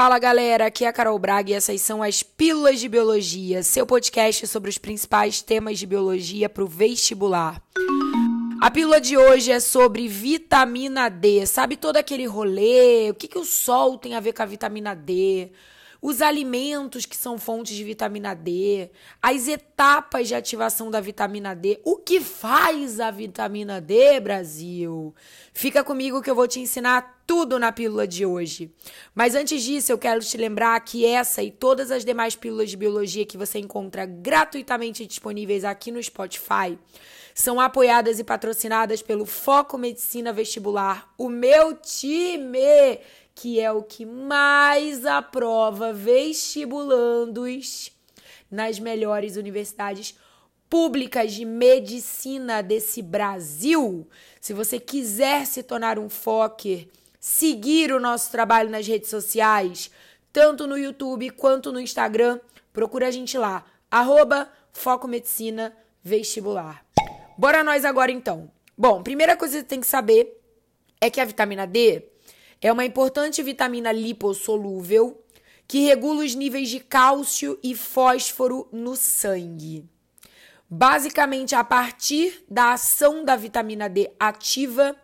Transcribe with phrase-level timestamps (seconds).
[0.00, 3.84] Fala galera, aqui é a Carol Braga e essas são as Pílulas de Biologia, seu
[3.84, 7.60] podcast sobre os principais temas de biologia para o vestibular.
[8.62, 11.44] A pílula de hoje é sobre vitamina D.
[11.46, 13.10] Sabe todo aquele rolê?
[13.10, 15.50] O que, que o sol tem a ver com a vitamina D?
[16.00, 18.88] os alimentos que são fontes de vitamina D,
[19.20, 25.12] as etapas de ativação da vitamina D, o que faz a vitamina D, Brasil?
[25.52, 28.72] Fica comigo que eu vou te ensinar tudo na pílula de hoje.
[29.14, 32.76] Mas antes disso, eu quero te lembrar que essa e todas as demais pílulas de
[32.76, 36.78] biologia que você encontra gratuitamente disponíveis aqui no Spotify
[37.34, 42.98] são apoiadas e patrocinadas pelo Foco Medicina Vestibular, o meu time
[43.34, 47.92] que é o que mais aprova vestibulandos
[48.50, 50.16] nas melhores universidades
[50.68, 54.08] públicas de medicina desse Brasil.
[54.40, 56.88] Se você quiser se tornar um focker,
[57.20, 59.90] seguir o nosso trabalho nas redes sociais,
[60.32, 62.40] tanto no YouTube quanto no Instagram,
[62.72, 66.84] procura a gente lá, arroba Foco Medicina Vestibular.
[67.36, 68.50] Bora nós agora então.
[68.76, 70.40] Bom, primeira coisa que você tem que saber
[71.00, 72.04] é que a vitamina D
[72.60, 75.22] é uma importante vitamina lipossolúvel
[75.66, 79.84] que regula os níveis de cálcio e fósforo no sangue.
[80.70, 84.96] Basicamente, a partir da ação da vitamina D ativa,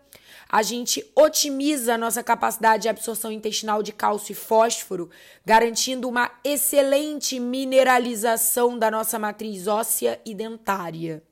[0.55, 5.11] a gente otimiza a nossa capacidade de absorção intestinal de cálcio e fósforo,
[5.45, 11.25] garantindo uma excelente mineralização da nossa matriz óssea e dentária.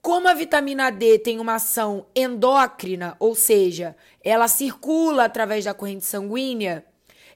[0.00, 6.04] Como a vitamina D tem uma ação endócrina, ou seja, ela circula através da corrente
[6.04, 6.84] sanguínea,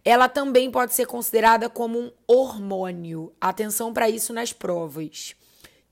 [0.05, 3.33] ela também pode ser considerada como um hormônio.
[3.41, 5.35] Atenção para isso nas provas.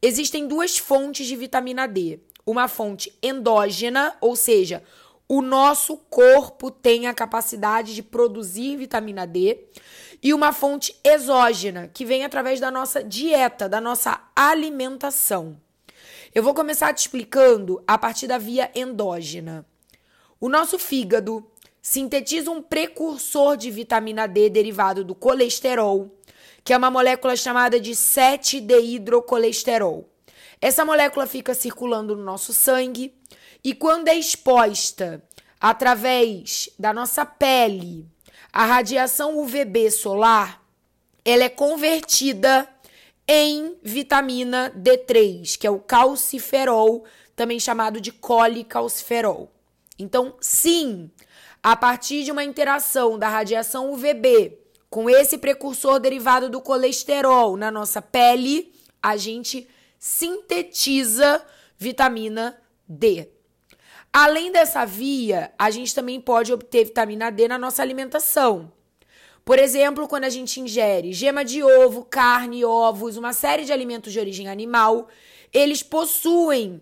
[0.01, 2.21] Existem duas fontes de vitamina D.
[2.45, 4.83] Uma fonte endógena, ou seja,
[5.29, 9.65] o nosso corpo tem a capacidade de produzir vitamina D,
[10.23, 15.57] e uma fonte exógena, que vem através da nossa dieta, da nossa alimentação.
[16.35, 19.65] Eu vou começar te explicando a partir da via endógena.
[20.41, 21.47] O nosso fígado
[21.81, 26.11] sintetiza um precursor de vitamina D derivado do colesterol,
[26.63, 30.12] que é uma molécula chamada de 7-deidrocolesterol.
[30.63, 33.13] Essa molécula fica circulando no nosso sangue
[33.65, 35.21] e quando é exposta
[35.61, 38.07] através da nossa pele
[38.53, 40.63] à radiação UVB solar,
[41.25, 42.69] ela é convertida
[43.27, 49.51] em vitamina D3, que é o calciferol, também chamado de colicalciferol.
[49.99, 51.11] Então, sim,
[51.61, 57.71] a partir de uma interação da radiação UVB com esse precursor derivado do colesterol na
[57.71, 58.73] nossa pele,
[59.03, 59.69] a gente
[60.03, 61.47] sintetiza
[61.79, 63.29] vitamina D.
[64.13, 68.73] Além dessa via, a gente também pode obter vitamina D na nossa alimentação.
[69.45, 74.13] Por exemplo, quando a gente ingere gema de ovo, carne, ovos, uma série de alimentos
[74.13, 75.07] de origem animal,
[75.53, 76.81] eles possuem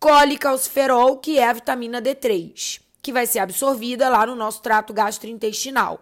[0.00, 6.00] colicalciferol, que é a vitamina D3, que vai ser absorvida lá no nosso trato gastrointestinal.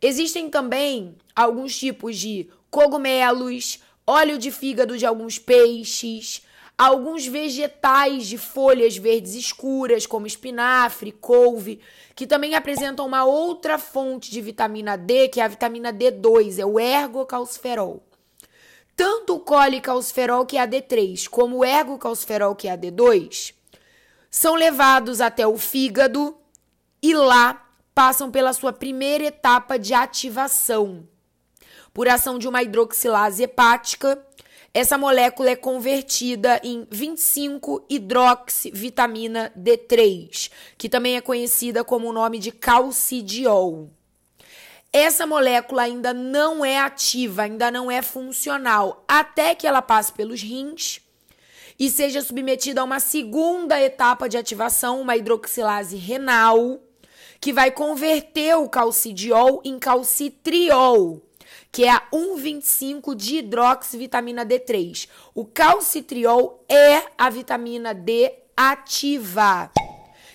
[0.00, 6.42] Existem também alguns tipos de cogumelos, óleo de fígado de alguns peixes,
[6.76, 11.80] alguns vegetais de folhas verdes escuras, como espinafre, couve,
[12.14, 16.66] que também apresentam uma outra fonte de vitamina D, que é a vitamina D2, é
[16.66, 18.02] o ergocalciferol.
[18.94, 23.54] Tanto o colicalciferol, que é a D3, como o ergocalciferol, que é a D2,
[24.30, 26.36] são levados até o fígado
[27.02, 31.06] e lá passam pela sua primeira etapa de ativação,
[31.92, 34.18] por ação de uma hidroxilase hepática
[34.74, 42.50] essa molécula é convertida em 25-hidroxivitamina D3, que também é conhecida como o nome de
[42.50, 43.90] calcidiol.
[44.90, 50.40] Essa molécula ainda não é ativa, ainda não é funcional, até que ela passe pelos
[50.40, 51.02] rins
[51.78, 56.80] e seja submetida a uma segunda etapa de ativação, uma hidroxilase renal,
[57.38, 61.20] que vai converter o calcidiol em calcitriol
[61.70, 65.08] que é a 1,25 de hidroxivitamina D3.
[65.34, 69.70] O calcitriol é a vitamina D ativa,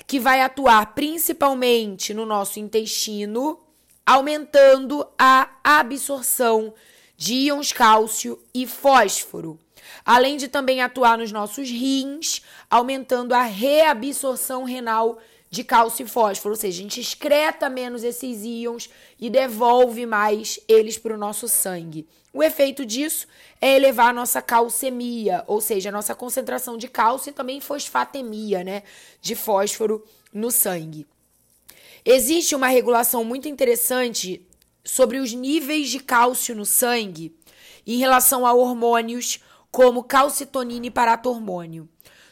[0.06, 3.60] que vai atuar principalmente no nosso intestino,
[4.06, 6.74] aumentando a absorção
[7.16, 9.60] de íons cálcio e fósforo.
[10.06, 15.18] Além de também atuar nos nossos rins, aumentando a reabsorção renal
[15.50, 18.90] de cálcio e fósforo, ou seja, a gente excreta menos esses íons
[19.20, 22.08] e devolve mais eles para o nosso sangue.
[22.34, 23.28] O efeito disso
[23.62, 28.64] é elevar a nossa calcemia, ou seja, a nossa concentração de cálcio e também fosfatemia,
[28.64, 28.84] né,
[29.22, 30.04] de fósforo
[30.34, 31.08] no sangue.
[32.06, 34.46] Existe uma regulação muito interessante
[34.84, 37.36] sobre os níveis de cálcio no sangue
[37.86, 39.40] em relação a hormônios
[39.72, 41.88] como calcitonina e paratormônio.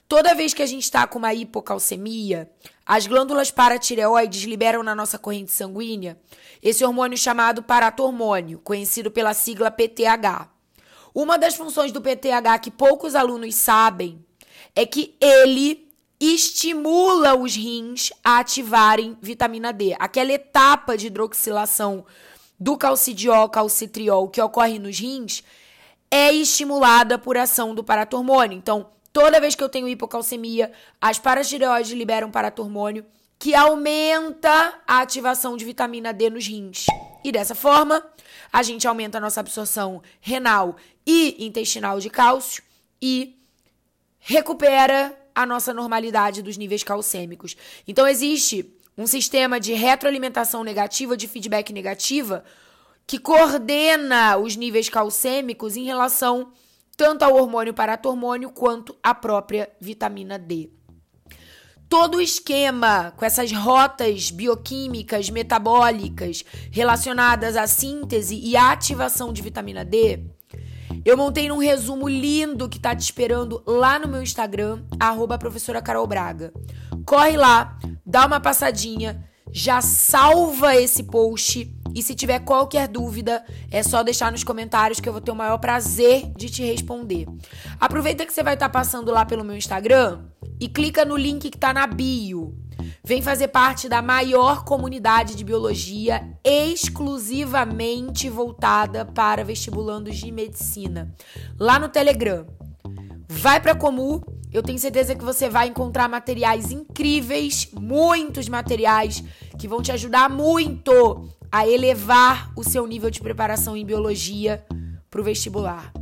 [0.08, 2.50] Toda vez que a gente está com uma hipocalcemia,
[2.86, 6.18] as glândulas paratireoides liberam na nossa corrente sanguínea
[6.62, 10.50] esse hormônio chamado paratormônio, conhecido pela sigla PTH.
[11.14, 14.24] Uma das funções do PTH que poucos alunos sabem
[14.76, 19.96] é que ele estimula os rins a ativarem vitamina D.
[20.00, 22.06] Aquela etapa de hidroxilação
[22.60, 25.44] do calcidiol, calcitriol que ocorre nos rins
[26.12, 28.58] é estimulada por ação do paratormônio.
[28.58, 33.06] Então, toda vez que eu tenho hipocalcemia, as paratireoides liberam paratormônio
[33.40, 36.86] que aumenta a ativação de vitamina D nos rins.
[37.24, 38.06] E dessa forma,
[38.52, 40.76] a gente aumenta a nossa absorção renal
[41.08, 42.62] e intestinal de cálcio
[43.02, 43.40] e
[44.20, 47.56] recupera a nossa normalidade dos níveis calcêmicos.
[47.88, 52.44] Então existe um sistema de retroalimentação negativa, de feedback negativa,
[53.08, 56.52] que coordena os níveis calcêmicos em relação
[56.98, 60.70] tanto ao hormônio paratormônio quanto à própria vitamina D.
[61.88, 69.86] Todo o esquema com essas rotas bioquímicas, metabólicas relacionadas à síntese e ativação de vitamina
[69.86, 70.26] D,
[71.06, 75.80] eu montei num resumo lindo que tá te esperando lá no meu Instagram, arroba professora
[75.80, 76.52] Carol Braga.
[77.06, 83.82] Corre lá, dá uma passadinha, já salva esse post e se tiver qualquer dúvida, é
[83.82, 87.26] só deixar nos comentários que eu vou ter o maior prazer de te responder.
[87.80, 90.26] Aproveita que você vai estar tá passando lá pelo meu Instagram
[90.60, 92.54] e clica no link que está na bio.
[93.02, 101.14] Vem fazer parte da maior comunidade de biologia exclusivamente voltada para vestibulandos de medicina,
[101.58, 102.46] lá no Telegram.
[103.30, 104.22] Vai para Comu,
[104.52, 109.24] eu tenho certeza que você vai encontrar materiais incríveis, muitos materiais
[109.58, 114.66] que vão te ajudar muito a elevar o seu nível de preparação em biologia
[115.10, 115.94] para o vestibular.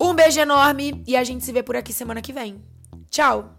[0.00, 2.64] Um beijo enorme e a gente se vê por aqui semana que vem.
[3.10, 3.57] Tchau!